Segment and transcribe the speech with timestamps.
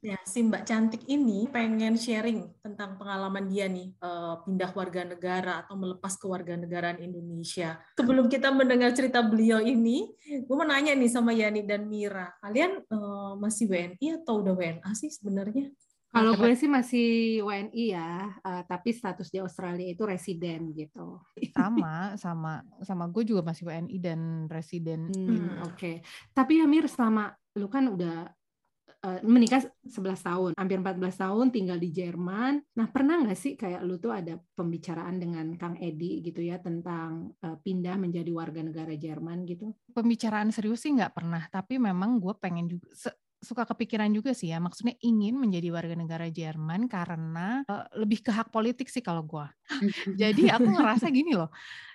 [0.00, 5.60] Ya, si Mbak Cantik ini pengen sharing tentang pengalaman dia nih uh, pindah warga negara
[5.60, 7.76] atau melepas kewarganegaraan Indonesia.
[8.00, 12.80] Sebelum kita mendengar cerita beliau ini, gue mau nanya nih sama Yani dan Mira, kalian
[12.88, 15.68] uh, masih WNI atau udah WNA sih sebenarnya?
[16.10, 17.08] Kalau gue sih masih
[17.44, 21.20] WNI ya, uh, tapi status di Australia itu residen gitu.
[21.52, 25.12] Sama, sama, sama gue juga masih WNI dan residen.
[25.12, 25.94] Hmm, Oke, okay.
[26.32, 28.32] tapi Amir selama lu kan udah
[29.24, 32.60] menikah 11 tahun, hampir 14 tahun tinggal di Jerman.
[32.76, 37.34] Nah, pernah nggak sih kayak lu tuh ada pembicaraan dengan Kang Edi gitu ya tentang
[37.44, 39.72] uh, pindah menjadi warga negara Jerman gitu?
[39.92, 42.88] Pembicaraan serius sih nggak pernah, tapi memang gue pengen juga
[43.40, 48.30] suka kepikiran juga sih ya, maksudnya ingin menjadi warga negara Jerman karena uh, lebih ke
[48.30, 49.46] hak politik sih kalau gue.
[50.20, 51.48] Jadi aku ngerasa gini loh,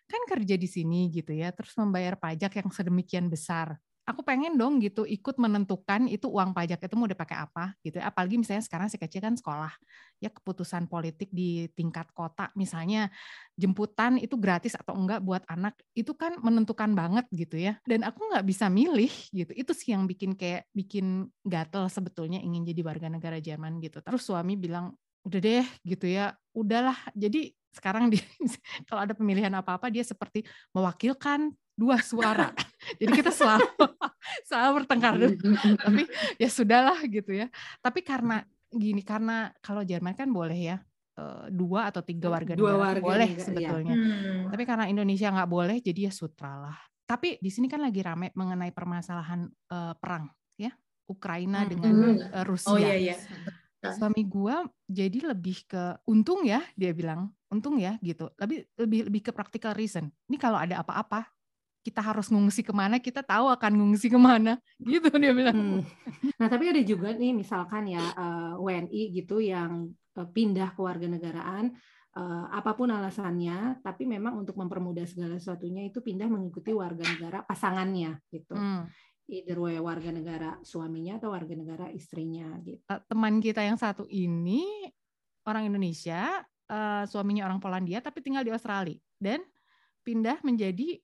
[0.09, 4.77] kan kerja di sini gitu ya, terus membayar pajak yang sedemikian besar aku pengen dong
[4.77, 7.97] gitu ikut menentukan itu uang pajak itu mau dipakai apa gitu.
[7.97, 9.73] Apalagi misalnya sekarang si kecil kan sekolah
[10.21, 13.09] ya keputusan politik di tingkat kota misalnya
[13.57, 17.81] jemputan itu gratis atau enggak buat anak itu kan menentukan banget gitu ya.
[17.83, 19.51] Dan aku nggak bisa milih gitu.
[19.57, 24.05] Itu sih yang bikin kayak bikin gatel sebetulnya ingin jadi warga negara Jerman gitu.
[24.05, 24.93] Terus suami bilang
[25.25, 26.37] udah deh gitu ya.
[26.53, 26.95] Udahlah.
[27.17, 28.21] Jadi sekarang dia
[28.87, 32.55] kalau ada pemilihan apa-apa dia seperti mewakilkan dua suara.
[32.95, 33.67] Jadi kita selalu
[34.49, 35.13] selalu bertengkar
[35.85, 36.03] Tapi
[36.39, 37.51] ya sudahlah gitu ya.
[37.83, 40.77] Tapi karena gini karena kalau Jerman kan boleh ya
[41.19, 43.45] eh, dua atau tiga warga dua negara warga boleh negara, iya.
[43.45, 43.93] sebetulnya.
[43.93, 43.99] Ya.
[43.99, 44.43] Hmm.
[44.55, 46.77] Tapi karena Indonesia nggak boleh jadi ya sutra lah.
[47.05, 50.25] Tapi di sini kan lagi rame mengenai permasalahan uh, perang
[50.57, 50.73] ya
[51.05, 51.69] Ukraina hmm.
[51.69, 51.93] dengan
[52.31, 52.71] uh, Rusia.
[52.71, 53.17] Oh iya iya.
[53.85, 58.33] Suami gua jadi lebih ke untung ya dia bilang untung ya gitu.
[58.41, 60.09] Lebih lebih lebih ke practical reason.
[60.25, 61.34] Ini kalau ada apa-apa
[61.85, 64.57] kita harus ngungsi ke mana, kita tahu akan ngungsi ke mana,
[64.89, 65.53] gitu dia bilang.
[65.53, 65.81] Hmm.
[66.41, 70.81] Nah tapi ada juga nih misalkan ya uh, eh, WNI gitu yang uh, pindah ke
[70.81, 71.77] warga negaraan,
[72.17, 77.45] uh, apa pun alasannya, tapi memang untuk mempermudah segala sesuatunya itu pindah mengikuti warga negara
[77.45, 78.57] pasangannya gitu.
[78.57, 78.89] Hmm.
[79.29, 82.81] Either way warga negara suaminya atau warga negara istrinya gitu.
[82.85, 84.89] Teman kita yang satu ini
[85.45, 89.41] orang Indonesia, uh, suaminya orang Polandia tapi tinggal di Australia dan
[90.05, 91.01] pindah menjadi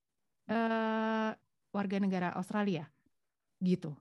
[0.51, 1.31] uh,
[1.71, 2.83] warga negara Australia
[3.63, 3.95] gitu.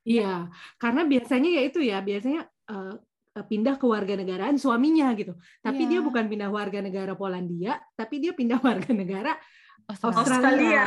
[0.00, 0.48] Iya,
[0.80, 2.96] karena biasanya ya itu ya, biasanya uh,
[3.44, 5.36] pindah ke warga negaraan suaminya gitu.
[5.60, 5.90] Tapi yeah.
[5.96, 9.36] dia bukan pindah warga negara Polandia, tapi dia pindah warga negara
[9.90, 10.84] Australia, Australia.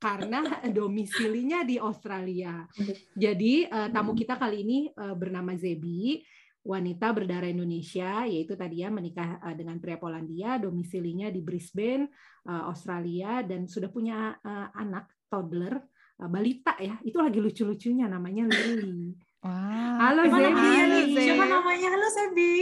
[0.00, 0.40] karena
[0.72, 2.64] domisilinya di Australia.
[3.12, 6.24] Jadi uh, tamu kita kali ini uh, bernama Zebi
[6.62, 12.06] wanita berdarah Indonesia, yaitu tadi ya menikah uh, dengan pria Polandia, domisilinya di Brisbane,
[12.46, 15.78] uh, Australia, dan sudah punya uh, anak toddler,
[16.22, 19.10] balita ya, itu lagi lucu-lucunya namanya Lily.
[19.42, 19.98] Wow.
[19.98, 21.18] Halo Zebi.
[21.18, 21.88] Siapa namanya?
[21.98, 22.54] Halo Zebi.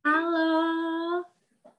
[0.00, 0.52] Halo.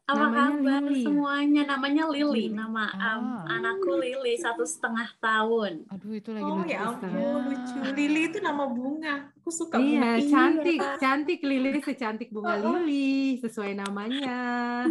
[0.03, 1.03] Apa namanya kabar Lily.
[1.07, 1.61] semuanya?
[1.63, 5.87] Namanya Lily, nama um, anakku Lily satu setengah tahun.
[5.95, 6.75] Aduh itu lagi oh, lucu.
[6.75, 7.11] ya ampun
[7.47, 7.77] lucu.
[7.95, 9.31] Lily itu nama bunga.
[9.39, 10.27] Aku suka iya, bunga.
[10.27, 10.99] cantik, iya.
[10.99, 12.83] cantik Lily secantik bunga oh.
[12.83, 14.39] Lily sesuai namanya.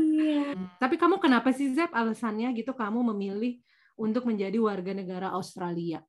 [0.00, 0.56] Iya.
[0.80, 3.60] Tapi kamu kenapa sih Zep alasannya gitu kamu memilih
[4.00, 6.00] untuk menjadi warga negara Australia?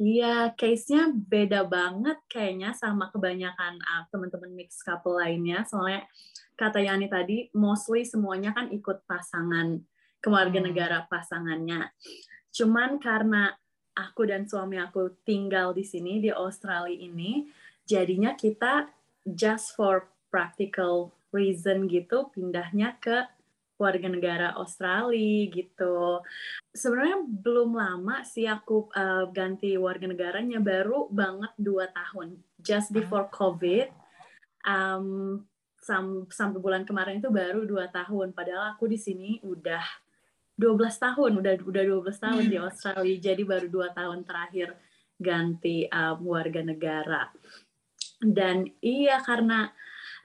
[0.00, 5.62] Iya, case-nya beda banget kayaknya sama kebanyakan uh, teman-teman mixed couple lainnya.
[5.68, 6.08] Soalnya
[6.60, 9.80] kata Yani tadi, mostly semuanya kan ikut pasangan
[10.20, 10.68] keluarga hmm.
[10.68, 11.88] negara pasangannya.
[12.52, 13.56] Cuman karena
[13.96, 17.48] aku dan suami aku tinggal di sini di Australia ini,
[17.88, 18.92] jadinya kita
[19.24, 23.24] just for practical reason gitu pindahnya ke
[23.80, 26.20] warga negara Australia gitu.
[26.76, 32.94] Sebenarnya belum lama sih aku uh, ganti warga negaranya baru banget dua tahun, just ah.
[33.00, 33.88] before COVID.
[34.68, 35.48] Um,
[35.80, 38.36] sampai bulan kemarin itu baru dua tahun.
[38.36, 39.82] Padahal aku di sini udah
[40.60, 42.66] 12 tahun, udah udah 12 tahun di hmm.
[42.68, 43.16] Australia.
[43.32, 44.76] Jadi baru dua tahun terakhir
[45.16, 47.32] ganti um, warga negara.
[48.20, 49.72] Dan iya karena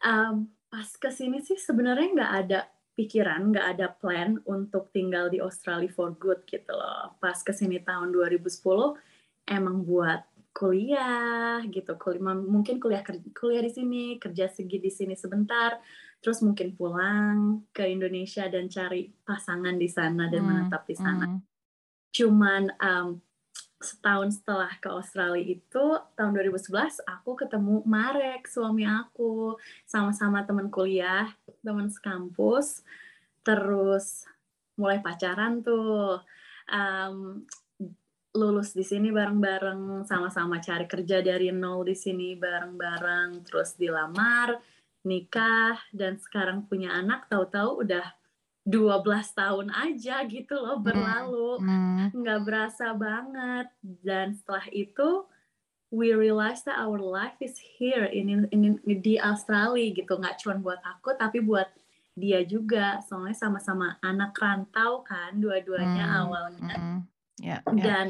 [0.04, 2.60] um, pas ke sini sih sebenarnya nggak ada
[3.00, 7.16] pikiran, nggak ada plan untuk tinggal di Australia for good gitu loh.
[7.24, 8.60] Pas ke sini tahun 2010
[9.48, 10.20] emang buat
[10.56, 13.04] kuliah gitu, kuliah mungkin kuliah
[13.36, 15.76] kuliah di sini, kerja segi di sini sebentar,
[16.24, 20.48] terus mungkin pulang ke Indonesia dan cari pasangan di sana dan hmm.
[20.48, 21.28] menetap di sana.
[21.28, 21.44] Hmm.
[22.16, 23.20] Cuman um,
[23.84, 25.86] setahun setelah ke Australia itu
[26.16, 31.30] tahun 2011 aku ketemu Marek suami aku sama-sama teman kuliah
[31.62, 32.82] teman sekampus
[33.46, 34.26] terus
[34.80, 36.24] mulai pacaran tuh
[36.72, 37.44] um,
[38.36, 44.60] lulus di sini bareng-bareng, sama-sama cari kerja dari nol di sini bareng-bareng, terus dilamar,
[45.08, 48.06] nikah, dan sekarang punya anak, tahu-tahu udah
[48.68, 51.64] 12 tahun aja gitu loh berlalu.
[52.12, 53.72] Nggak berasa banget.
[53.82, 55.24] Dan setelah itu,
[55.94, 60.20] we realize that our life is here in, in, in di Australia gitu.
[60.20, 61.72] Nggak cuma buat aku, tapi buat
[62.18, 63.00] dia juga.
[63.06, 66.20] Soalnya sama-sama anak rantau kan, dua-duanya hmm.
[66.26, 66.76] awalnya.
[66.76, 67.02] Hmm
[67.42, 67.84] yeah, yeah.
[67.84, 68.06] dan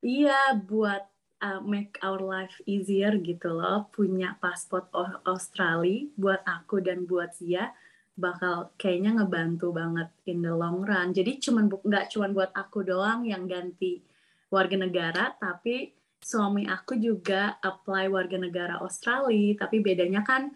[0.00, 1.04] iya buat
[1.40, 3.88] uh, make our life easier gitu loh.
[3.90, 4.88] Punya paspor
[5.24, 7.72] Australia buat aku dan buat Zia
[8.20, 11.16] bakal kayaknya ngebantu banget in the long run.
[11.16, 14.04] Jadi cuman nggak cuman buat aku doang yang ganti
[14.52, 19.56] warga negara tapi suami aku juga apply warga negara Australia.
[19.56, 20.52] Tapi bedanya kan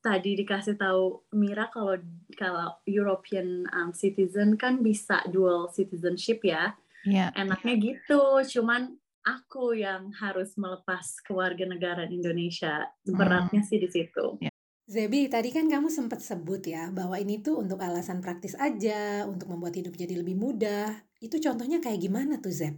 [0.00, 1.96] tadi dikasih tahu Mira kalau
[2.36, 7.30] kalau European um, citizen kan bisa dual citizenship ya yeah.
[7.36, 13.68] enaknya gitu cuman aku yang harus melepas kewarganegaraan Indonesia beratnya hmm.
[13.68, 14.52] sih di situ yeah.
[14.84, 19.48] Zebi, tadi kan kamu sempat sebut ya bahwa ini tuh untuk alasan praktis aja, untuk
[19.48, 20.92] membuat hidup jadi lebih mudah.
[21.24, 22.76] Itu contohnya kayak gimana tuh Zeb?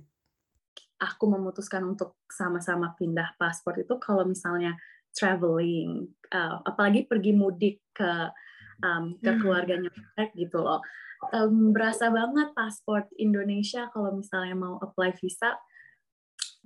[1.02, 4.78] Aku memutuskan untuk sama-sama pindah paspor itu kalau misalnya
[5.18, 8.30] traveling, uh, apalagi pergi mudik ke
[8.86, 9.40] um, ke hmm.
[9.42, 9.90] keluarganya
[10.38, 10.80] gitu loh
[11.32, 15.56] um, berasa banget paspor Indonesia kalau misalnya mau apply visa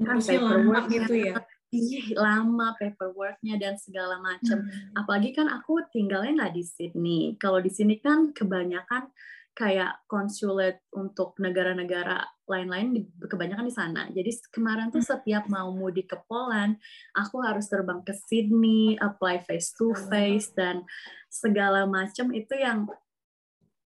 [0.00, 1.36] kan paperwork gitu ya
[1.70, 4.66] Ih, lama paperworknya dan segala macam.
[4.66, 4.90] Hmm.
[4.98, 7.22] Apalagi kan aku tinggalnya nggak di Sydney.
[7.38, 9.06] Kalau di sini kan kebanyakan
[9.54, 14.02] kayak konsulat untuk negara-negara lain-lain kebanyakan di sana.
[14.10, 15.10] Jadi kemarin tuh hmm.
[15.14, 16.74] setiap mau mudik ke Poland,
[17.14, 20.82] aku harus terbang ke Sydney, apply face to face dan
[21.30, 22.90] segala macam itu yang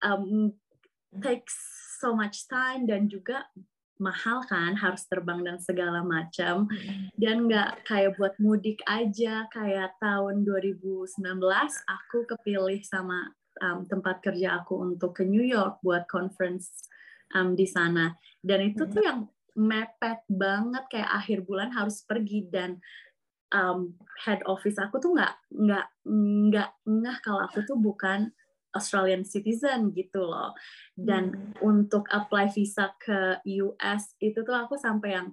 [0.04, 0.52] um,
[1.22, 1.56] takes
[1.98, 3.46] so much time dan juga
[3.98, 6.70] mahal kan harus terbang dan segala macam.
[7.18, 11.18] Dan nggak kayak buat mudik aja kayak tahun 2019
[11.86, 16.86] aku kepilih sama um, tempat kerja aku untuk ke New York buat conference
[17.34, 18.14] um, di sana.
[18.38, 19.26] Dan itu tuh yang
[19.58, 22.78] mepet banget kayak akhir bulan harus pergi dan
[23.50, 23.90] um,
[24.22, 28.30] head office aku tuh nggak nggak nggak ngeh kalau aku tuh bukan
[28.74, 30.52] Australian citizen gitu loh.
[30.92, 31.64] Dan hmm.
[31.64, 35.28] untuk apply visa ke US itu tuh aku sampai yang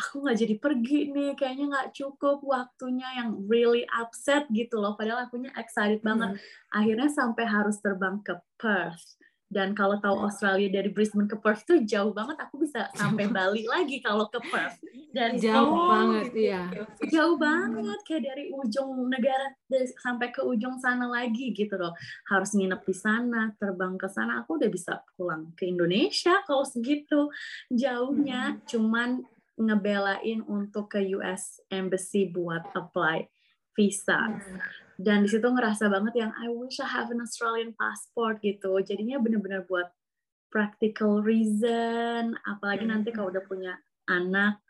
[0.00, 4.96] aku nggak jadi pergi nih, kayaknya nggak cukup waktunya yang really upset gitu loh.
[4.96, 6.36] Padahal akunya excited banget.
[6.36, 6.40] Hmm.
[6.72, 9.20] Akhirnya sampai harus terbang ke Perth
[9.50, 10.24] dan kalau tahu iya.
[10.30, 14.38] Australia dari Brisbane ke Perth tuh jauh banget aku bisa sampai Bali lagi kalau ke
[14.46, 14.78] Perth.
[15.10, 16.54] Dan jauh oh, banget gitu.
[16.54, 16.62] ya
[17.10, 19.50] jauh banget kayak dari ujung negara
[19.98, 21.90] sampai ke ujung sana lagi gitu loh.
[22.30, 27.28] Harus nginep di sana terbang ke sana aku udah bisa pulang ke Indonesia kalau segitu
[27.68, 28.54] jauhnya.
[28.54, 28.62] Hmm.
[28.70, 29.10] cuman
[29.58, 33.26] ngebelain untuk ke US Embassy buat apply
[33.74, 34.30] visa.
[34.30, 38.76] Hmm dan di situ ngerasa banget yang I wish I have an Australian passport gitu.
[38.84, 39.88] Jadinya bener-bener buat
[40.52, 43.80] practical reason apalagi nanti kalau udah punya
[44.12, 44.60] anak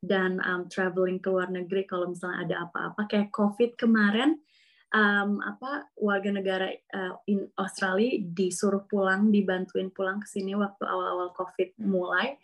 [0.00, 3.04] dan um, traveling ke luar negeri kalau misalnya ada apa-apa.
[3.04, 4.40] Kayak COVID kemarin
[4.96, 11.28] um, apa warga negara uh, in Australia disuruh pulang dibantuin pulang ke sini waktu awal-awal
[11.36, 12.40] COVID mulai.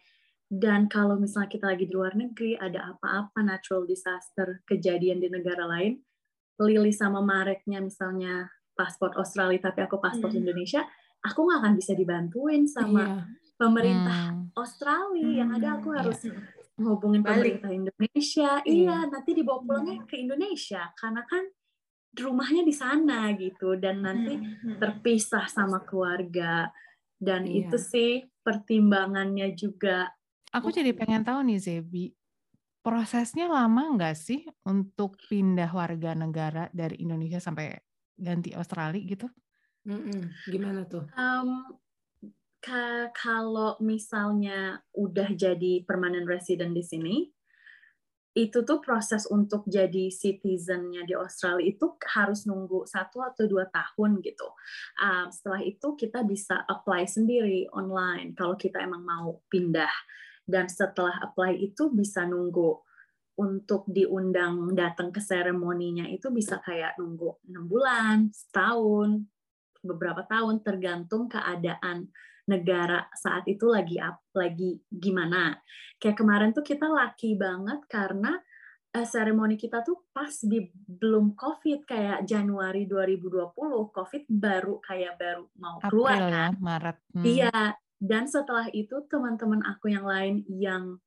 [0.49, 5.65] Dan kalau misalnya kita lagi di luar negeri ada apa-apa natural disaster kejadian di negara
[5.65, 6.05] lain
[6.67, 10.41] Lili sama Mareknya misalnya paspor Australia tapi aku paspor hmm.
[10.43, 10.83] Indonesia,
[11.23, 13.17] aku nggak akan bisa dibantuin sama iya.
[13.59, 14.55] pemerintah hmm.
[14.55, 15.27] Australia.
[15.27, 15.39] Hmm.
[15.39, 16.39] Yang ada aku hmm, harus iya.
[16.79, 18.51] hubungin pemerintah Indonesia.
[18.63, 18.71] Iya.
[18.71, 21.43] iya, nanti dibawa pulangnya ke Indonesia karena kan
[22.19, 24.55] rumahnya di sana gitu dan nanti hmm.
[24.63, 24.77] hmm.
[24.79, 26.71] terpisah sama keluarga.
[27.19, 27.67] Dan iya.
[27.67, 30.07] itu sih pertimbangannya juga.
[30.55, 32.15] Aku jadi pengen tahu nih Zebi,
[32.89, 37.77] prosesnya lama nggak sih untuk pindah warga negara dari Indonesia sampai
[38.17, 39.29] ganti Australia gitu?
[39.85, 40.33] Mm-mm.
[40.49, 41.05] Gimana tuh?
[41.13, 41.77] Um,
[43.13, 47.17] kalau misalnya udah jadi permanent resident di sini,
[48.33, 54.25] itu tuh proses untuk jadi citizennya di Australia itu harus nunggu satu atau dua tahun
[54.25, 54.49] gitu.
[54.97, 59.93] Um, setelah itu kita bisa apply sendiri online kalau kita emang mau pindah
[60.49, 62.81] dan setelah apply itu bisa nunggu
[63.39, 69.23] untuk diundang datang ke seremoninya itu bisa kayak nunggu enam bulan, setahun,
[69.85, 72.11] beberapa tahun tergantung keadaan
[72.49, 75.61] negara saat itu lagi up, lagi gimana.
[76.01, 78.41] Kayak kemarin tuh kita laki banget karena
[78.97, 83.55] uh, seremoni kita tuh pas di belum COVID kayak Januari 2020,
[83.93, 86.97] COVID baru kayak baru mau keluar April ya, Maret.
[87.13, 87.25] Hmm.
[87.25, 87.53] Iya,
[87.99, 91.03] dan setelah itu teman-teman aku yang lain yang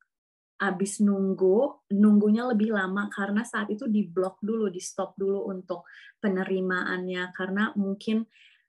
[0.62, 5.90] abis nunggu, nunggunya lebih lama karena saat itu di blok dulu, di stop dulu untuk
[6.22, 8.22] penerimaannya karena mungkin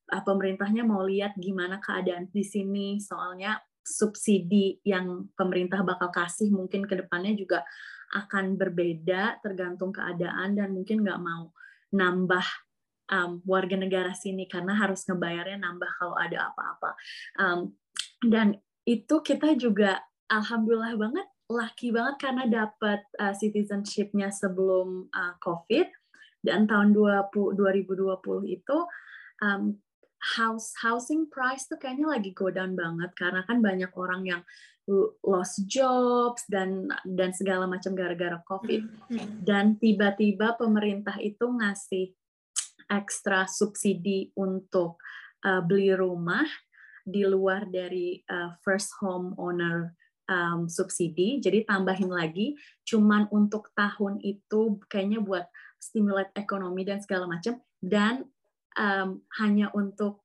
[0.09, 2.97] uh, pemerintahnya mau lihat gimana keadaan di sini.
[2.97, 7.61] Soalnya subsidi yang pemerintah bakal kasih mungkin ke depannya juga
[8.17, 11.53] akan berbeda tergantung keadaan dan mungkin nggak mau
[11.93, 12.47] nambah
[13.13, 16.91] um, warga negara sini karena harus ngebayarnya nambah kalau ada apa-apa.
[17.37, 17.61] Um,
[18.27, 25.89] dan itu kita juga alhamdulillah banget lucky banget karena dapat uh, citizenship-nya sebelum uh, COVID.
[26.43, 28.77] Dan tahun 20, 2020 itu
[29.45, 29.79] um,
[30.35, 33.15] house housing price tuh kayaknya lagi go down banget.
[33.15, 34.43] Karena kan banyak orang yang
[35.23, 38.83] lost jobs dan dan segala macam gara-gara COVID.
[38.83, 39.47] Mm-hmm.
[39.47, 42.11] dan tiba-tiba pemerintah itu ngasih
[42.91, 44.99] ekstra subsidi untuk
[45.47, 46.43] uh, beli rumah
[47.03, 49.95] di luar dari uh, first home owner
[50.31, 52.55] um, subsidi, jadi tambahin lagi,
[52.87, 55.47] cuman untuk tahun itu kayaknya buat
[55.83, 58.27] stimulat ekonomi dan segala macam, dan
[58.79, 60.23] um, hanya untuk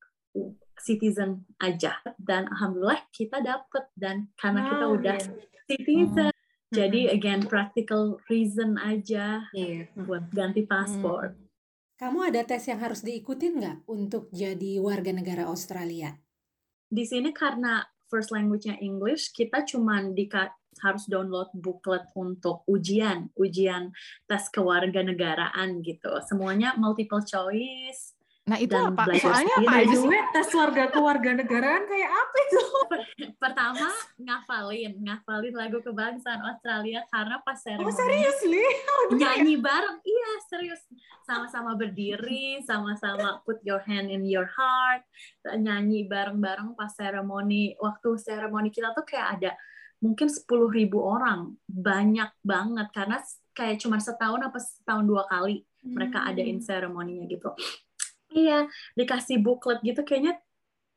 [0.77, 1.97] citizen aja.
[2.21, 5.65] Dan alhamdulillah kita dapet dan karena wow, kita udah yeah.
[5.65, 6.75] citizen, hmm.
[6.77, 9.89] jadi again practical reason aja yeah.
[9.97, 11.33] buat ganti paspor.
[11.33, 11.45] Hmm.
[11.97, 16.13] Kamu ada tes yang harus diikutin nggak untuk jadi warga negara Australia?
[16.87, 20.25] Di sini karena first language-nya English, kita cuma di
[20.81, 23.93] harus download booklet untuk ujian, ujian
[24.29, 26.11] tes kewarganegaraan gitu.
[26.25, 28.16] Semuanya multiple choice,
[28.47, 29.11] Nah itu apa?
[29.19, 30.07] Soalnya apa aja sih?
[30.31, 32.63] Tes warga kewarganegaraan kayak apa itu?
[33.43, 37.91] Pertama ngafalin, ngafalin lagu kebangsaan Australia karena pas seremoni.
[37.91, 38.71] Oh serius nih?
[38.87, 40.79] Oh, nyanyi bareng, iya serius.
[41.27, 45.03] Sama-sama berdiri, sama-sama put your hand in your heart,
[45.43, 47.75] nyanyi bareng-bareng pas seremoni.
[47.83, 49.51] Waktu seremoni kita tuh kayak ada
[49.99, 53.19] mungkin sepuluh ribu orang, banyak banget karena
[53.51, 56.65] kayak cuma setahun apa setahun dua kali mereka adain hmm.
[56.67, 57.49] seremoninya gitu
[58.33, 58.67] Iya,
[58.97, 60.39] dikasih booklet gitu kayaknya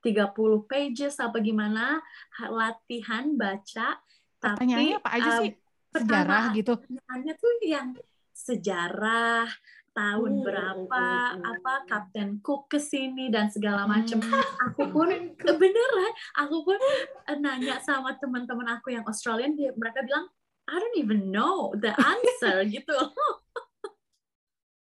[0.03, 2.01] 30 pages apa gimana
[2.49, 4.01] latihan baca
[4.41, 5.53] tapi apa aja sih?
[5.91, 6.73] sejarah gitu.
[6.79, 7.89] Pertanyaannya tuh yang
[8.31, 9.51] sejarah
[9.91, 14.23] tahun oh, berapa oh, oh, apa Kapten Cook ke sini dan segala macam.
[14.23, 14.33] Hmm.
[14.71, 16.79] Aku pun beneran, aku pun
[17.27, 20.31] eh, nanya sama teman-teman aku yang Australian dia mereka bilang
[20.71, 22.95] I don't even know the answer gitu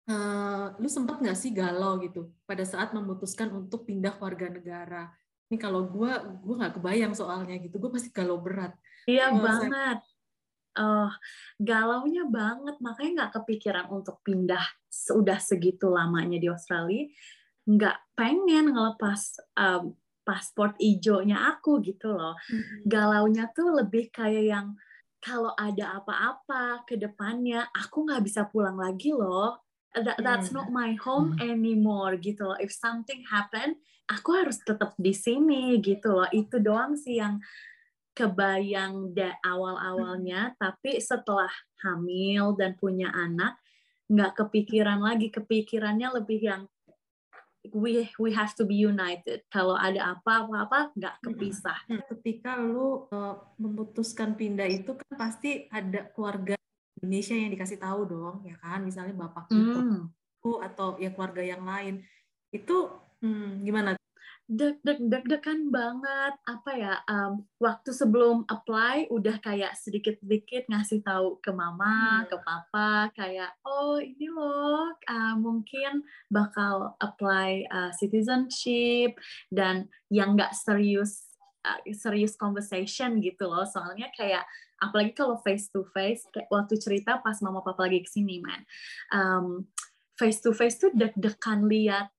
[0.10, 5.13] uh, lu sempat nggak sih galau gitu pada saat memutuskan untuk pindah warga negara?
[5.50, 6.12] Ini kalau gue,
[6.46, 8.74] gue nggak kebayang soalnya gitu, gue pasti galau berat.
[9.06, 10.00] Iya uh, banget.
[10.78, 11.10] Uh,
[11.58, 17.10] galaunya banget, makanya nggak kepikiran untuk pindah sudah segitu lamanya di Australia.
[17.66, 19.22] Nggak pengen ngelepas
[19.58, 22.38] um, paspor ijonya aku gitu loh.
[22.38, 22.86] Hmm.
[22.86, 24.68] Galaunya tuh lebih kayak yang
[25.20, 30.93] kalau ada apa-apa ke depannya, aku nggak bisa pulang lagi loh that, that's not my
[31.01, 31.50] home hmm.
[31.50, 32.60] anymore gitu loh.
[32.60, 33.77] If something happen,
[34.10, 36.29] aku harus tetap di sini gitu loh.
[36.29, 37.41] Itu doang sih yang
[38.13, 40.55] kebayang da awal-awalnya, hmm.
[40.60, 43.55] tapi setelah hamil dan punya anak,
[44.12, 45.31] nggak kepikiran lagi.
[45.31, 46.63] Kepikirannya lebih yang
[47.75, 49.43] we we have to be united.
[49.48, 51.25] Kalau ada apa-apa nggak hmm.
[51.31, 51.79] kepisah.
[52.12, 56.59] Ketika lu uh, memutuskan pindah itu kan pasti ada keluarga
[57.00, 58.84] Indonesia yang dikasih tahu dong, ya kan?
[58.84, 60.12] Misalnya bapak hmm.
[60.44, 62.03] atau ya keluarga yang lain.
[62.51, 62.91] Itu
[63.24, 64.00] hmm, gimana?
[64.50, 70.65] deg deg deg degan banget apa ya um, waktu sebelum apply udah kayak sedikit sedikit
[70.65, 72.34] ngasih tahu ke mama hmm.
[72.34, 76.01] ke papa kayak oh ini loh uh, mungkin
[76.34, 79.22] bakal apply uh, citizenship
[79.53, 84.50] dan yang nggak serius uh, serius conversation gitu loh soalnya kayak
[84.80, 88.64] apalagi kalau face to face kayak waktu cerita pas mama papa lagi ke sini man
[89.14, 89.68] um,
[90.20, 92.12] face to face tuh deg-degan lihat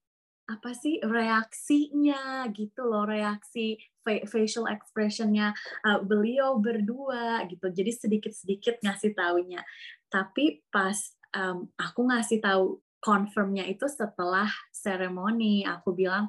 [0.51, 5.55] apa sih reaksinya gitu loh reaksi facial expressionnya
[5.87, 7.71] uh, beliau berdua gitu.
[7.71, 9.63] Jadi sedikit-sedikit ngasih taunya.
[10.11, 10.97] Tapi pas
[11.39, 15.65] um, aku ngasih tahu confirmnya itu setelah seremoni.
[15.65, 16.29] Aku bilang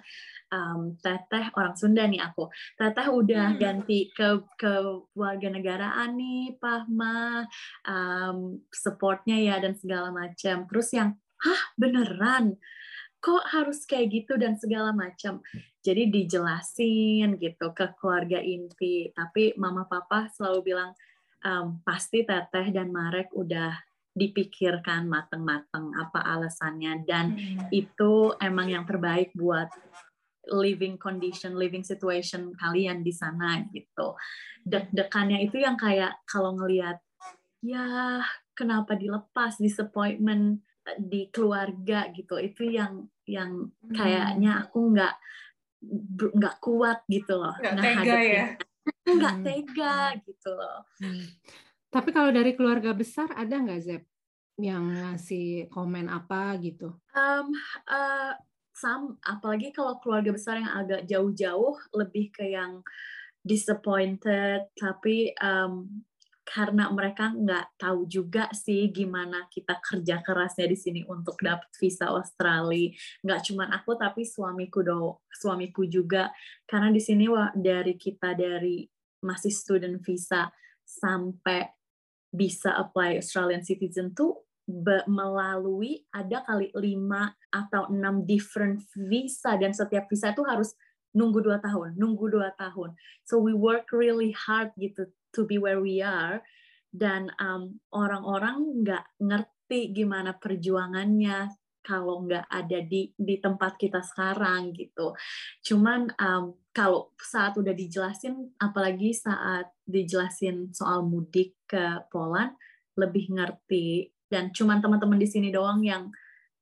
[0.51, 2.48] um, teteh orang Sunda nih aku
[2.80, 3.60] teteh udah hmm.
[3.60, 4.72] ganti ke ke
[5.16, 7.48] warga negaraan nih Pahma
[7.88, 10.66] um, supportnya ya dan segala macam.
[10.66, 11.10] Terus yang
[11.44, 12.56] hah beneran?
[13.22, 15.46] Kok harus kayak gitu dan segala macam?
[15.86, 19.13] Jadi dijelasin gitu ke keluarga inti.
[19.13, 20.92] Tapi mama papa selalu bilang
[21.46, 23.78] um, pasti teteh dan Marek udah
[24.12, 27.72] dipikirkan mateng-mateng apa alasannya dan hmm.
[27.72, 29.72] itu emang yang terbaik buat
[30.51, 34.18] living condition, living situation kalian di sana gitu.
[34.68, 37.00] Dek-dekannya itu yang kayak kalau ngelihat
[37.62, 38.20] ya
[38.58, 43.94] kenapa dilepas disappointment eh, di keluarga gitu itu yang yang hmm.
[43.94, 45.15] kayaknya aku nggak
[46.12, 48.46] nggak kuat gitu loh nggak tega ya
[49.06, 49.46] nggak hmm.
[49.46, 51.25] tega gitu loh hmm.
[51.91, 54.03] Tapi kalau dari keluarga besar ada nggak Zep
[54.57, 57.48] yang ngasih komen apa gitu um,
[57.88, 58.33] uh,
[58.71, 62.81] sam apalagi kalau keluarga besar yang agak jauh-jauh lebih ke yang
[63.43, 65.89] disappointed tapi um,
[66.51, 72.12] karena mereka nggak tahu juga sih gimana kita kerja kerasnya di sini untuk dapat visa
[72.12, 72.91] Australia.
[73.24, 76.27] Nggak cuma aku tapi suamiku do, suamiku juga.
[76.67, 78.83] Karena di sini dari kita dari
[79.24, 80.51] masih student visa
[80.83, 81.81] sampai
[82.32, 84.48] bisa apply Australian citizen tuh
[85.06, 90.72] melalui ada kali lima atau enam different visa dan setiap visa itu harus
[91.12, 92.96] nunggu dua tahun, nunggu dua tahun.
[93.28, 96.40] So we work really hard gitu to be where we are
[96.92, 104.74] dan um, orang-orang nggak ngerti gimana perjuangannya kalau nggak ada di di tempat kita sekarang
[104.74, 105.14] gitu.
[105.66, 112.56] Cuman um, kalau saat udah dijelasin, apalagi saat dijelasin soal mudik ke Poland,
[112.96, 114.14] lebih ngerti.
[114.32, 116.08] Dan cuman teman-teman di sini doang yang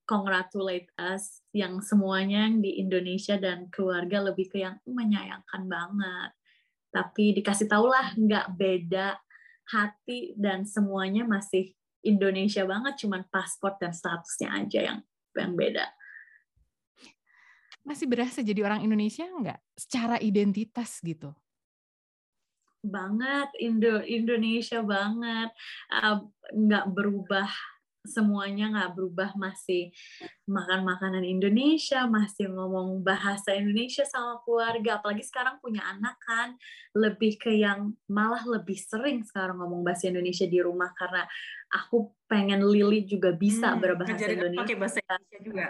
[0.10, 6.32] congratulate us, yang semuanya yang di Indonesia dan keluarga lebih ke yang menyayangkan banget.
[6.90, 9.22] Tapi dikasih tau lah nggak beda
[9.70, 15.00] hati dan semuanya masih Indonesia banget, cuman paspor dan statusnya aja yang
[15.38, 15.86] yang beda.
[17.84, 19.60] Masih berasa jadi orang Indonesia nggak?
[19.74, 21.34] Secara identitas gitu?
[22.80, 25.50] Banget, Indo Indonesia banget.
[25.92, 27.50] Uh, nggak berubah
[28.08, 29.92] semuanya nggak berubah masih
[30.48, 36.56] makan makanan Indonesia masih ngomong bahasa Indonesia sama keluarga apalagi sekarang punya anak kan
[36.96, 41.28] lebih ke yang malah lebih sering sekarang ngomong bahasa Indonesia di rumah karena
[41.76, 45.68] aku pengen Lili juga bisa hmm, berbahasa Indonesia pakai bahasa Indonesia juga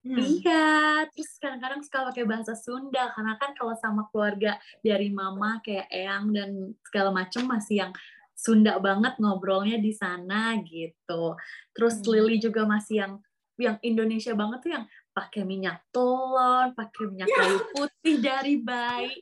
[0.00, 0.16] Hmm.
[0.16, 5.92] Iya, terus kadang-kadang suka pakai bahasa Sunda karena kan kalau sama keluarga dari mama kayak
[5.92, 7.92] Eyang dan segala macam masih yang
[8.40, 11.36] Sunda banget ngobrolnya di sana gitu.
[11.76, 12.08] Terus hmm.
[12.08, 13.12] Lily juga masih yang
[13.60, 17.38] yang Indonesia banget tuh yang pakai minyak telur, pakai minyak yeah.
[17.44, 19.20] kayu putih dari bayi.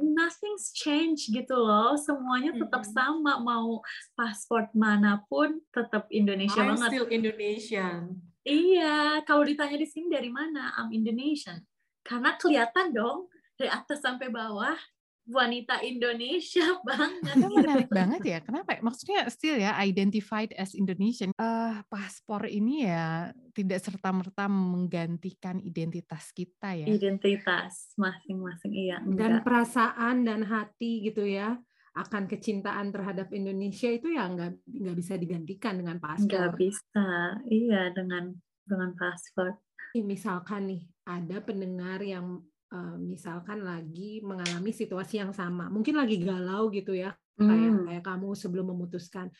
[0.00, 1.92] nothing's change gitu loh.
[2.00, 2.92] Semuanya tetap hmm.
[2.96, 3.36] sama.
[3.44, 3.84] Mau
[4.16, 6.88] paspor mana pun tetap Indonesia I'm banget.
[6.88, 8.16] still Indonesian.
[8.44, 11.60] Iya, kalau ditanya di sini dari mana, I'm Indonesian.
[12.04, 14.76] Karena kelihatan dong dari atas sampai bawah
[15.24, 17.34] wanita Indonesia banget.
[17.36, 18.38] Itu menarik banget ya.
[18.44, 18.76] Kenapa?
[18.76, 18.80] Ya?
[18.84, 21.32] Maksudnya still ya identified as Indonesian.
[21.40, 26.86] Uh, paspor ini ya tidak serta merta menggantikan identitas kita ya.
[26.88, 29.00] Identitas masing-masing iya.
[29.00, 29.18] Enggak.
[29.18, 31.56] Dan perasaan dan hati gitu ya
[31.94, 36.26] akan kecintaan terhadap Indonesia itu ya nggak nggak bisa digantikan dengan paspor.
[36.26, 37.06] Nggak bisa,
[37.46, 38.34] iya dengan
[38.66, 39.62] dengan paspor.
[39.94, 42.42] Misalkan nih ada pendengar yang
[42.74, 47.46] uh, misalkan lagi mengalami situasi yang sama, mungkin lagi galau gitu ya, hmm.
[47.46, 49.30] kayak kayak kamu sebelum memutuskan.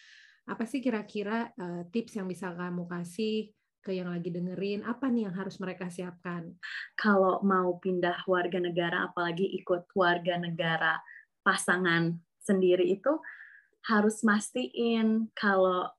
[0.46, 3.50] Apa sih kira-kira uh, tips yang bisa kamu kasih
[3.82, 4.86] ke yang lagi dengerin?
[4.86, 6.54] Apa nih yang harus mereka siapkan?
[6.94, 11.02] Kalau mau pindah warga negara, apalagi ikut warga negara
[11.42, 13.12] pasangan sendiri itu
[13.84, 15.92] harus mastiin kalau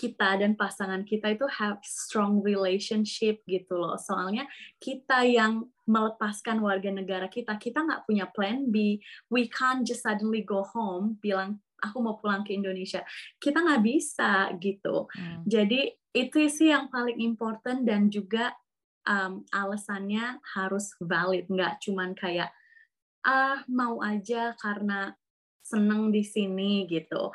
[0.00, 4.00] kita dan pasangan kita itu have strong relationship gitu loh.
[4.00, 4.48] Soalnya
[4.80, 8.96] kita yang melepaskan warga negara kita, kita nggak punya plan B.
[9.28, 13.04] We can't just suddenly go home bilang aku mau pulang ke Indonesia.
[13.36, 15.04] Kita nggak bisa gitu.
[15.12, 15.44] Hmm.
[15.44, 18.56] Jadi itu sih yang paling important dan juga
[19.04, 22.48] um, alasannya harus valid, nggak cuman kayak
[23.20, 25.12] ah mau aja karena
[25.60, 27.30] seneng di sini gitu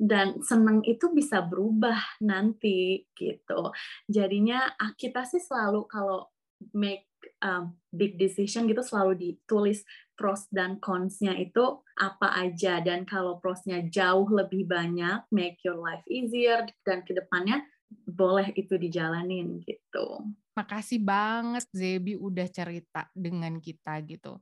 [0.00, 3.68] dan seneng itu bisa berubah nanti gitu.
[4.08, 6.32] Jadinya ah, kita sih selalu kalau
[6.72, 7.04] make
[7.44, 9.84] um, big decision gitu selalu ditulis
[10.16, 16.04] pros dan cons-nya itu apa aja dan kalau prosnya jauh lebih banyak make your life
[16.08, 17.60] easier dan ke depannya
[18.08, 20.24] boleh itu dijalanin gitu.
[20.54, 24.38] Makasih banget Zebi udah cerita dengan kita gitu.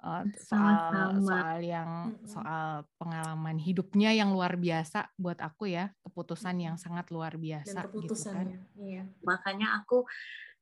[0.00, 6.80] Uh, soal soal yang soal pengalaman hidupnya yang luar biasa buat aku ya keputusan yang
[6.80, 8.48] sangat luar biasa gitu kan
[8.80, 9.04] iya.
[9.20, 10.08] makanya aku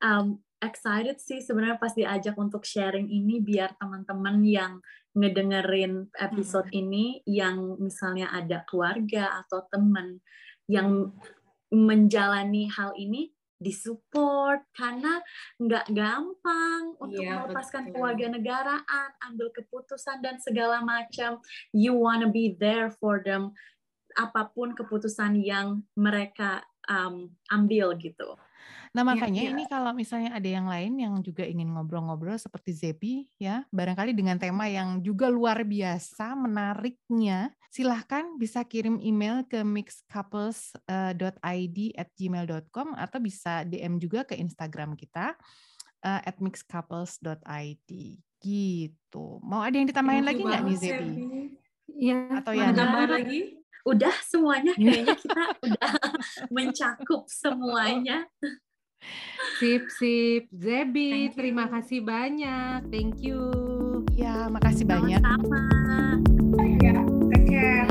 [0.03, 4.83] um, excited sih sebenarnya pas diajak untuk sharing ini biar teman-teman yang
[5.15, 6.81] ngedengerin episode hmm.
[6.83, 10.19] ini yang misalnya ada keluarga atau teman
[10.67, 11.15] yang
[11.71, 15.19] menjalani hal ini disupport karena
[15.59, 21.43] nggak gampang untuk yeah, melepaskan keluarga negaraan, ambil keputusan dan segala macam.
[21.75, 23.53] You wanna be there for them.
[24.17, 28.35] apa pun keputusan yang mereka um, ambil gitu.
[28.93, 29.51] Nah, iya, makanya ya, ya.
[29.53, 34.41] ini kalau misalnya ada yang lain yang juga ingin ngobrol-ngobrol seperti Zepi ya, barangkali dengan
[34.41, 43.19] tema yang juga luar biasa menariknya, silahkan bisa kirim email ke mixcouples.id at gmail.com atau
[43.21, 45.37] bisa DM juga ke Instagram kita
[46.01, 47.91] uh, at mixcouples.id
[48.39, 49.25] gitu.
[49.43, 51.11] Mau ada yang ditambahin lagi nggak nih Zepi?
[51.99, 52.39] Iya.
[52.39, 53.58] Atau yang tambah lagi?
[53.87, 55.91] Udah semuanya kayaknya kita udah
[56.55, 58.27] mencakup semuanya.
[59.59, 60.51] Sip, sip.
[60.51, 62.91] Zebi, terima kasih banyak.
[62.91, 63.39] Thank you.
[64.15, 65.23] Ya, makasih banyak.
[65.23, 66.19] Sama-sama.
[66.83, 66.99] Ya,
[67.31, 67.88] take care.